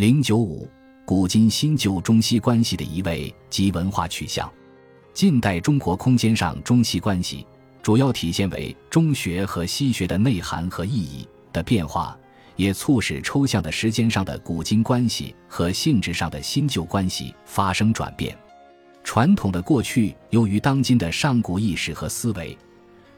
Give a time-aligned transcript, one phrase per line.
[0.00, 0.66] 零九五，
[1.04, 4.50] 古今新旧中西关系的一位及文化取向。
[5.12, 7.46] 近代中国空间上中西关系，
[7.82, 12.18] 主要体现为中学和西学的内涵和意义的变化，
[12.56, 18.34] 也促使抽象的时间上的古今关系和性质上的新旧关系发生转变。
[19.04, 22.56] 传统的过去由于当今的上古意识和思维，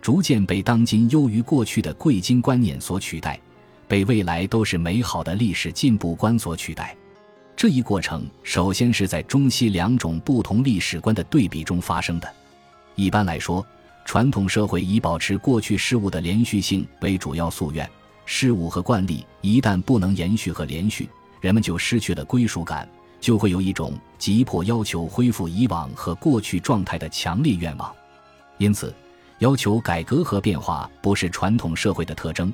[0.00, 3.38] 逐渐被当今优于过去的贵今观念所取代，
[3.90, 6.96] 被未来都是美好的历史进步观所取代。
[7.56, 12.32] 这一过程首先是在中西两种不同历史观的对比中发生的。
[12.94, 13.66] 一般来说，
[14.04, 17.90] 传统社会以保持过去事物的连续性为主要夙愿，
[18.24, 21.08] 事物和惯例一旦不能延续和连续，
[21.40, 22.88] 人们就失去了归属感，
[23.20, 27.92] 就会有一种急迫要求恢复以往和过去状态的强烈愿望。
[28.56, 28.94] 因此，
[29.40, 32.52] 要求改革和变化不是传统社会的特征，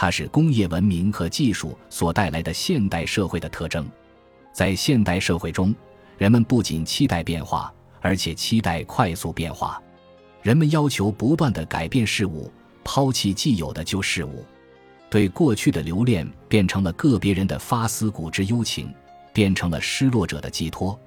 [0.00, 3.86] 它是工业文明和技术所带来的现代社会的特征。
[4.50, 5.74] 在现代社会中，
[6.16, 7.70] 人们不仅期待变化，
[8.00, 9.78] 而且期待快速变化。
[10.40, 12.50] 人们要求不断的改变事物，
[12.82, 14.42] 抛弃既有的旧事物。
[15.10, 18.90] 对过去的留恋变成了个别人的发思古之幽情，
[19.34, 20.98] 变成了失落者的寄托，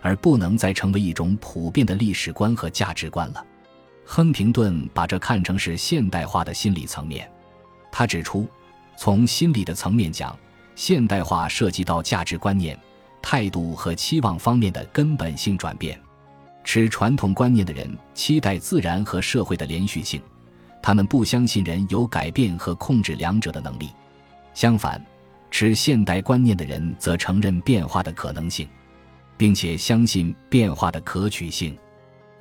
[0.00, 3.44] 而不能再成为一种普遍的历史观和价值观了。
[4.06, 7.30] 亨廷顿把这看成是现代化的心理层面。
[7.90, 8.46] 他指出，
[8.96, 10.36] 从心理的层面讲，
[10.74, 12.78] 现代化涉及到价值观念。
[13.20, 16.00] 态度和期望方面的根本性转变，
[16.62, 20.22] 持传统观念的人期待自然和社会的连续性，
[20.80, 23.90] 他们不相信人有改变和控制两者的能力。
[24.54, 25.04] 相反，
[25.50, 28.68] 持现代观念的人则承认变化的可能性，
[29.36, 31.76] 并且相信变化的可取性。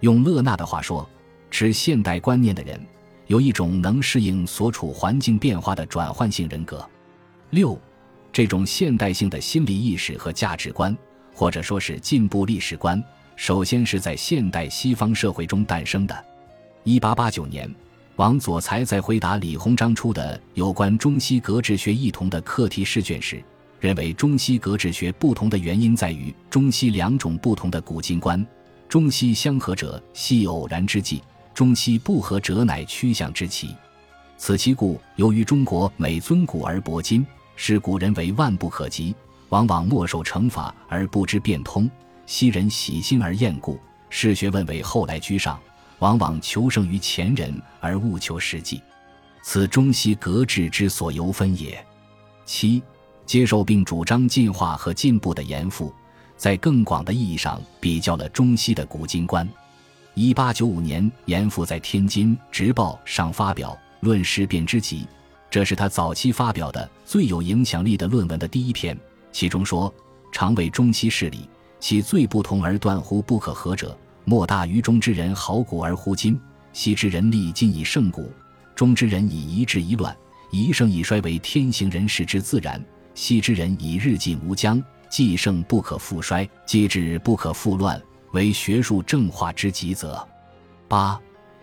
[0.02, 1.09] 用勒纳的话说，
[1.50, 2.80] 持现代观念的人
[3.28, 6.88] 有一种能适应所处环境变化的转换性人格。
[7.52, 7.80] 六。
[8.33, 10.95] 这种现代性的心理意识和价值观，
[11.33, 13.03] 或者说是进步历史观，
[13.36, 16.25] 首先是在现代西方社会中诞生的。
[16.83, 17.73] 一八八九年，
[18.17, 23.44] 王佐才在回答李鸿章出的有关中西格致学异同的课题试卷时，
[23.80, 28.45] 认为中西格致学不同的原因在于中西两种不同的古今观，
[28.88, 31.23] 中西相合者系偶然之际，
[31.58, 33.76] 中西不合者乃趋向之奇。
[34.38, 37.26] 此其故，由于中国每尊古而薄今。
[37.56, 39.16] 视古人为万不可及，
[39.50, 41.90] 往往莫受惩罚而不知变通；
[42.28, 43.80] 昔人喜新而厌故，
[44.12, 45.60] 视学问为后来居上，
[45.98, 48.80] 往往求胜于前人而务求实际。
[49.42, 51.84] 此中西格致之所由分也。
[52.45, 52.84] 七，
[53.26, 55.92] 接受并主张进化和进步的严复，
[56.38, 59.50] 在更广的意义上比较了中西的古今观。
[60.20, 63.70] 一八九五年，严复在天津《直报》上发表
[64.00, 65.02] 《论事变之集》。
[65.48, 68.98] 这是他早期发表的最有影响力的论文的第一篇，
[69.32, 69.94] 其中说
[70.33, 71.48] ：“常为中西事理，
[71.80, 73.95] 其最不同而断乎不可合者，
[74.26, 76.42] 莫大于中之人好古而忽今，
[76.73, 78.23] 西之人力今以胜古；
[78.73, 80.17] 中之人以一治一乱，
[80.50, 82.82] 一盛一衰为天行人事之自然；
[83.14, 88.02] 西之人以日进无疆，既盛不可复衰，既治不可复乱，
[88.37, 90.25] 为学术正化之极则。”
[90.87, 91.20] 八。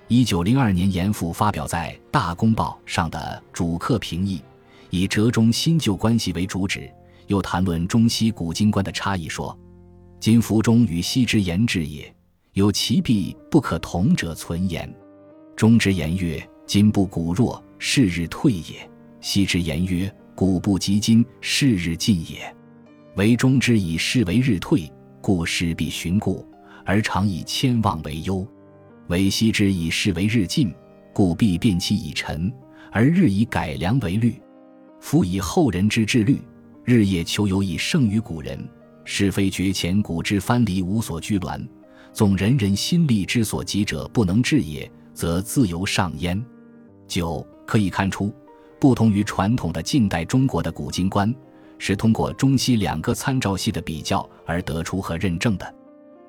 [0.09, 4.43] 一九零二年，严复发表在《大公报》上的主客评议，
[4.91, 6.93] 以折中新旧关系为主旨，
[7.27, 9.59] 又谈论中西古今观的差异，说
[10.21, 12.15] ：“今服中与西之言志也，
[12.53, 14.93] 有其必不可同者存言。
[15.57, 18.87] 中之言曰：今不古弱，是日退也；
[19.23, 22.55] 西之言曰：古不及今，是日进也。
[23.17, 24.93] 为中之以是为日退，
[25.23, 26.47] 故事必循故，
[26.85, 28.47] 而常以千望为忧。”
[29.09, 30.75] 为昔之以事为日进，
[31.13, 32.51] 故必变其以陈，
[32.91, 34.41] 而日以改良为律。
[35.01, 36.41] 夫以后人之治律，
[36.85, 38.59] 日夜求有以胜于古人。
[39.05, 41.63] 是非绝前古之藩篱无所拘挛，
[42.15, 46.43] 纵人人心力之所及者不能治也，则自由上焉。
[47.07, 48.33] 九可以看出，
[48.81, 51.33] 不同于传统的近代中国的古今观，
[51.77, 55.75] 是通过中西两个参照系的比较而得出和认证的。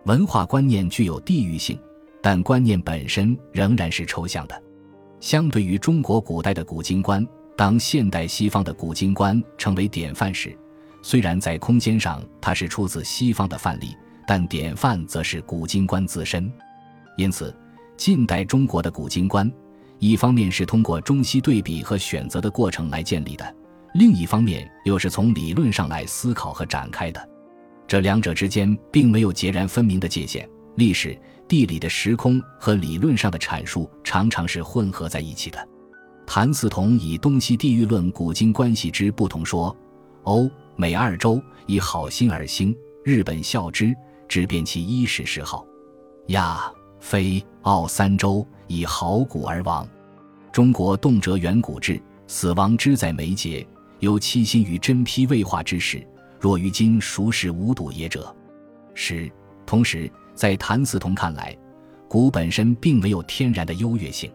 [0.05, 1.77] 文化观念具有地域性。
[2.21, 4.63] 但观念本身仍然是抽象的。
[5.19, 7.23] 相对于中国古代的古今观，
[7.55, 10.57] 当现代西方的古今观成为典范时，
[11.03, 16.51] 虽然在空间上它是出自西方的范例，但典范则是古今观自身。
[17.15, 17.55] 因此，
[17.95, 19.51] 近代中国的古今观，
[19.99, 23.55] 一方面是通过中西对比和选择的过程来建立的，
[23.93, 27.29] 另一方面又是从理论上来思考和展开的。
[27.87, 30.47] 这两者之间并没有截然分明的界限。
[30.75, 31.17] 历史、
[31.47, 35.67] 地理的时空和理论上的阐述常常是混合在一起的。
[36.25, 39.75] 谭嗣同以《东西地域论》古今关系之不同说
[40.23, 43.95] ：“欧美二州以好心而兴，日本效之，
[44.27, 45.65] 直变其伊始谥号。
[46.29, 46.59] 亚、
[46.99, 49.87] 非、澳三州以好古而亡。
[50.51, 53.65] 中国动辄远古志，死亡之在眉睫，
[53.99, 56.05] 有七心于真批未化之时，
[56.45, 58.31] 若于今孰是无睹也者？
[58.93, 59.31] 十。
[59.65, 61.57] 同时，在谭嗣同看来，
[62.07, 64.31] 古本身并没有天然的优越性。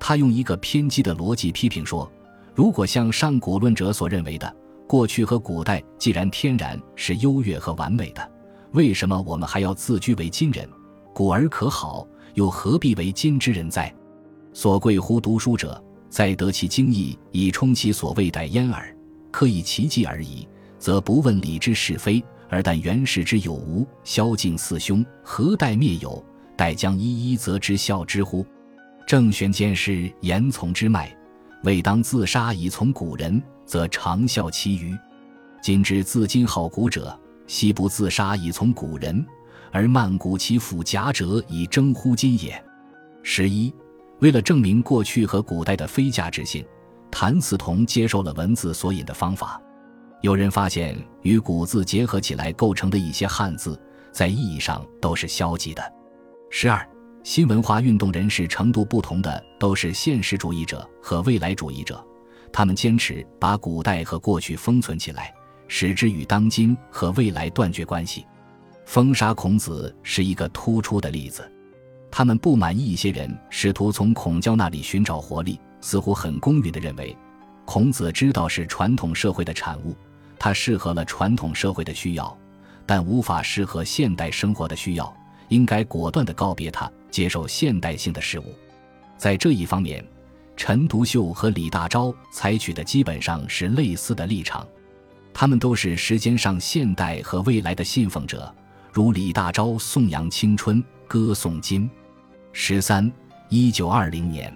[0.00, 2.10] 他用一个偏激的逻辑批评说：
[2.54, 4.56] 如果像上古论者所认为的，
[4.88, 8.32] 过去和古代既然天然是优越和完美的，
[8.72, 10.66] 为什么我们还要自居为今人？
[11.12, 13.94] 古而可好，又何必为今之人哉？
[14.54, 18.96] 所贵乎读书者，在得其精义以充其所谓待焉耳。
[19.30, 20.48] 可以其迹而已，
[20.84, 26.22] 则不问理之是非，而但原始之有无，萧敬四兄何待灭有？
[26.58, 28.44] 待将一一则之效之乎？
[29.06, 31.10] 正玄见是言从之脉，
[31.62, 33.42] 未当自杀以从古人。
[33.64, 34.94] 则长效其余。
[35.62, 39.24] 今之自今好古者，悉不自杀以从古人，
[39.72, 42.62] 而慢古其腐假者以争乎今也。
[43.22, 43.72] 十一，
[44.18, 46.62] 为了证明过去和古代的非价值性，
[47.10, 49.58] 谭嗣同接受了文字索引的方法。
[50.24, 53.78] 有人发现，与古字结合起来构成的一些汉字，
[54.10, 55.92] 在意义上都是消极的。
[56.48, 56.82] 十二，
[57.22, 62.02] 新文化运动人士程度不同的，都是现实主义者和未来主义者。
[62.50, 65.30] 他们坚持把古代和过去封存起来，
[65.68, 68.24] 使之与当今和未来断绝关系。
[68.86, 71.46] 封杀孔子是一个突出的例子。
[72.10, 77.14] 他们不满意一些人试图从孔教那里寻找活力，似乎很公允地认为，
[77.66, 79.94] 孔子知道是传统社会的产物，
[80.44, 82.36] 他适合了传统社会的需要，
[82.84, 85.10] 但无法适合现代生活的需要，
[85.48, 88.54] 应该果断地告别他，接受现代性的事物。
[89.16, 90.04] 在这一方面。
[90.54, 94.68] 陈独秀和李大钊采取的基本上是类似的立场，
[95.32, 98.54] 他们都是时间上现代和未来的信奉者，
[98.92, 101.90] 如李大钊颂扬青春，歌颂今。
[102.52, 103.10] 十三，
[103.48, 104.52] 一九二零年，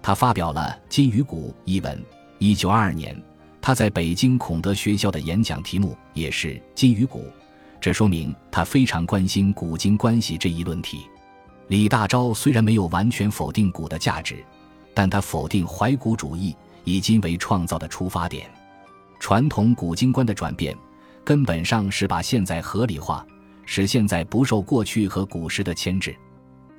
[0.00, 2.02] 他发表了《今与古》一文。
[2.38, 3.14] 一九二二年，
[3.60, 7.20] 他在北京孔德学校的演讲题目也是《今与古》，
[7.80, 11.02] 这说明他非常关心古今关系这一论题。
[11.68, 14.44] 李大钊虽然没有完全否定古的价值。
[14.92, 18.50] 但他否定怀古主义以今为创造的出发点，
[19.20, 20.76] 传统古今观的转变，
[21.24, 23.24] 根本上是把现在合理化，
[23.64, 26.14] 使现在不受过去和古时的牵制。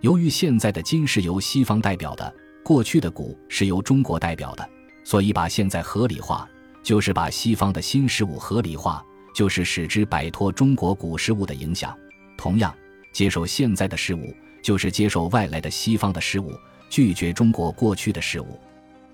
[0.01, 2.31] 由于现在的今是由西方代表的，
[2.65, 4.69] 过去的古是由中国代表的，
[5.05, 6.47] 所以把现在合理化，
[6.83, 11.95] 就是把西方的新事物合理化，就是使之摆脱中国古事物的影响。
[12.37, 12.73] 同样，
[13.13, 16.51] 接受现在的事物，就是接受外来的西方的事物。
[16.89, 18.59] 拒绝中国过去的事物。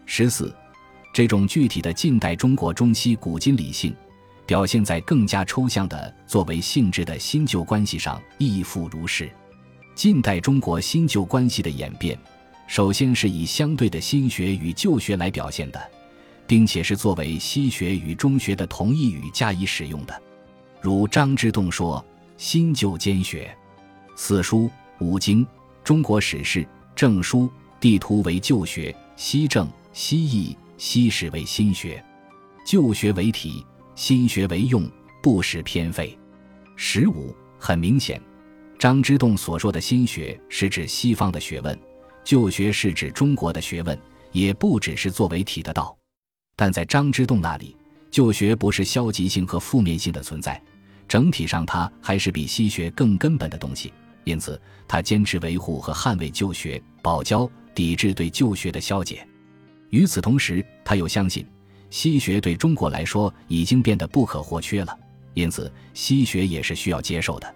[0.07, 0.51] 十四，
[1.13, 3.95] 这种具体的近代中国中西古今理性，
[4.47, 9.29] 表现在更加抽象的作为性质的新旧关系上，亦复如是。
[9.93, 12.17] 近代中国新旧关系的演变，
[12.65, 15.79] 首先是以相对的新学与旧学来表现的，
[16.47, 20.21] 并且是作为西学与中学的同义语加以使用的。
[20.81, 22.03] 如张之洞说
[22.37, 23.55] ：“新旧兼学，
[24.15, 25.45] 四书五经、
[25.83, 27.49] 中国史事、政书。”
[27.79, 32.03] 地图为旧学，西政、西易、西史为新学，
[32.65, 34.89] 旧学为体，新学为用，
[35.21, 36.17] 不使偏废。
[36.75, 38.19] 十五，很明显，
[38.79, 41.79] 张之洞所说的新学是指西方的学问，
[42.23, 43.95] 旧学是指中国的学问，
[44.31, 45.95] 也不只是作为体的道。
[46.57, 47.73] 但在张之洞那里，
[48.11, 50.61] 旧学不是消极性和负面性的存在，
[51.07, 53.93] 整体上它还是比西学更根本的东西。
[54.25, 57.49] 因此，他坚持维护和捍卫旧学，保交。
[57.73, 59.23] 抵制对旧学的消解。
[59.91, 61.45] 与此同时，他又相信
[61.91, 64.97] 西学对中国来说已经变得不可或缺了，
[65.35, 67.55] 因此西学也是需要接受的。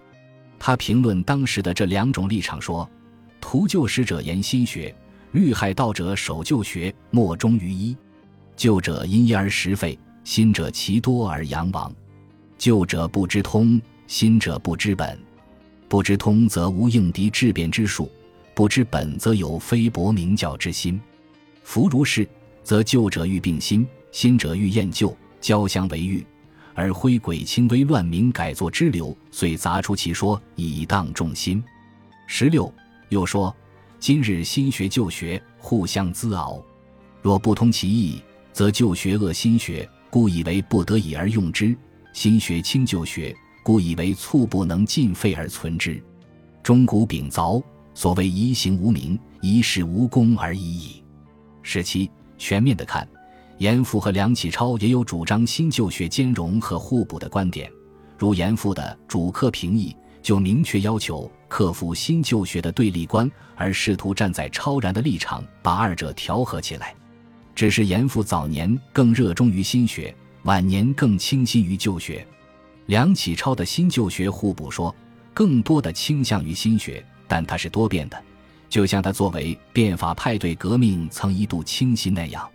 [0.60, 2.88] 他评论当时的这两种立场说
[3.42, 4.94] ：“图旧时者言新学，
[5.32, 7.96] 虑害道者守旧学，莫衷于一。
[8.56, 11.92] 旧者因一而食废，新者其多而阳亡。
[12.58, 15.18] 旧者不知通，新者不知本。
[15.88, 18.10] 不知通则无应敌质变之术。”
[18.54, 21.00] 不知本，则有非薄明教之心；
[21.64, 22.28] 夫如是，
[22.62, 26.22] 则旧者欲并新，新者欲厌旧，交相为欲，
[26.74, 31.64] 而挥鬼轻微乱民改作之流，遂杂出其说，以荡众心。
[32.26, 32.70] 十六
[33.08, 33.56] 又说：
[33.98, 36.62] 今日新学旧学互相滋熬，
[37.22, 41.74] 若不通其意，则旧学恶新学，故以为不得已而用之；
[42.12, 46.02] 新学轻旧学，故以为猝不能尽废而存之。
[46.62, 47.62] 钟鼓秉凿。
[47.94, 51.04] 所谓一行无名，一事无功而已矣。
[51.60, 53.06] 十七，全面的看，
[53.58, 57.70] 严复和梁启超也有主张新旧学兼容和互补的观点，
[58.16, 66.94] 如严复的《主客评议》就明确要求克服新旧学的对立观，而试图站在超然的立场把二者调和起来。
[67.54, 72.26] 只是严复早年更热衷于新学，晚年更倾心于旧学。
[72.86, 74.94] 梁启超的新旧学互补说，
[75.32, 78.22] 更多的倾向于新学，但它是多变的，
[78.68, 82.48] 就像他作为变法派对革命曾一度倾心那样。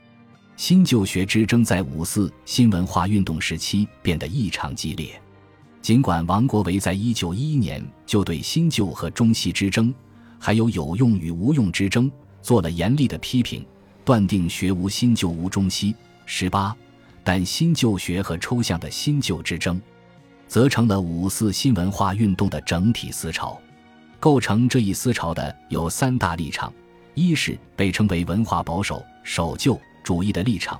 [0.55, 5.09] 新旧学之争在五四新文化运动时期变得异常激烈。
[5.81, 9.93] 尽管王国维在一九一一年就对新旧和中西之争，
[10.39, 12.11] 还有有用与无用之争
[12.41, 13.63] 做了严厉的批评，
[14.07, 15.93] 断定学无新旧无中西。
[16.25, 16.73] 十八，
[17.25, 19.81] 但新旧学和抽象的新旧之争，
[20.47, 23.59] 则成了五四新文化运动的整体思潮。
[24.17, 26.73] 构成这一思潮的有三大立场：
[27.15, 29.77] 一是被称为文化保守、守旧。
[30.05, 30.79] 主义的立场，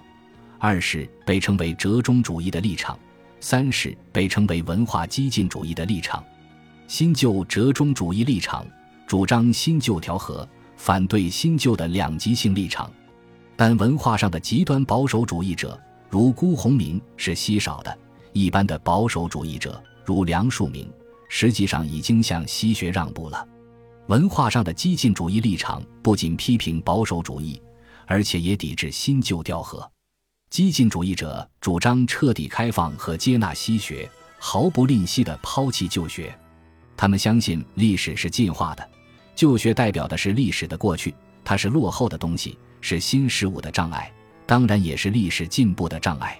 [0.58, 2.98] 二是被称为折中主义的立场，
[3.42, 6.24] 三是被称为文化激进主义的立场。
[6.88, 8.66] 新旧折中主义立场
[9.06, 12.90] 主张新旧调和，反对新旧的两极性立场。
[13.58, 15.78] 但文化上的极端保守主义者，
[16.10, 17.92] 如辜鸿铭是稀少的；
[18.32, 20.88] 一般的保守主义者，如梁漱溟，
[21.28, 23.46] 实际上已经向西学让步了。
[24.08, 27.62] 文化上的激进主义立场不仅批评保守主义。
[28.10, 29.86] 而且也抵制新旧调和，
[30.50, 34.10] 激进主义者主张彻底开放和接纳西学，
[34.40, 36.34] 毫不吝惜地抛弃旧学。
[36.96, 38.90] 他们相信历史是进化的，
[39.36, 44.12] 旧学代表的是历史的过去，它是落后的东西，是新事物的障碍，
[44.46, 46.40] 当然也是历史进步的障碍。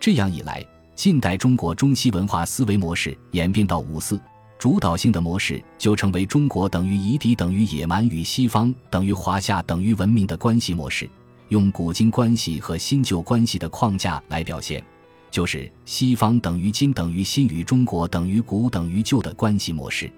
[0.00, 0.64] 这样一来，
[0.94, 4.20] 近代中国中西文化思维模式演变到五四。
[4.58, 11.08] 主导性的模式就成为中国等于夷狄等于野蛮与西方等于华夏等于文明的关系模式，
[11.50, 14.82] 用古今关系和新旧关系的框架来表现，
[15.30, 20.10] 就是西方等于今等于新与中国等于古等于旧的关系模式。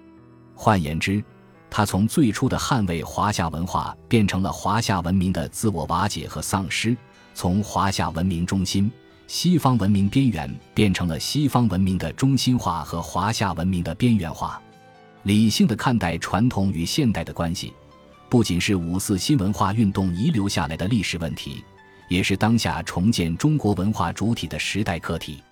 [0.55, 1.23] 换言之，
[1.71, 6.97] 它从最初的捍卫华夏文化，变成了华夏文明的自我瓦解和丧失，
[7.35, 8.91] 从华夏文明中心。
[9.27, 14.61] 西方文明边缘变成了西方文明的中心化和华夏文明的边缘化。
[15.25, 17.75] 理性的看待传统与现代的关系，
[18.31, 21.63] 不仅是五四新文化运动遗留下来的历史问题，
[22.09, 25.43] 也是当下重建中国文化主体的时代课题。